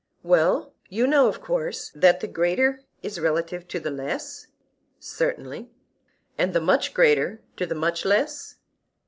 Well, 0.23 0.73
you 0.89 1.05
know 1.05 1.27
of 1.27 1.41
course 1.41 1.91
that 1.93 2.21
the 2.21 2.27
greater 2.27 2.81
is 3.03 3.19
relative 3.19 3.67
to 3.67 3.79
the 3.79 3.91
less? 3.91 4.47
Certainly. 4.99 5.69
And 6.39 6.55
the 6.55 6.59
much 6.59 6.95
greater 6.95 7.43
to 7.57 7.67
the 7.67 7.75
much 7.75 8.03
less? 8.03 8.55